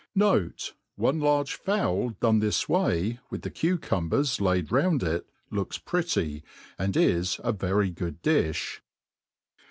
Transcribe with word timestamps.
Note, 0.15 0.73
One 0.95 1.19
large 1.19 1.53
fowl 1.53 2.09
done 2.19 2.39
this 2.39 2.67
way, 2.67 3.19
with 3.29 3.43
the 3.43 3.51
cucumbers 3.51 4.41
laid 4.41 4.71
round 4.71 5.03
it, 5.03 5.27
looks 5.51 5.77
pretty, 5.77 6.41
and 6.79 6.97
is 6.97 7.39
a 7.43 7.51
very 7.51 7.91
good 7.91 8.23
difh. 8.23 8.79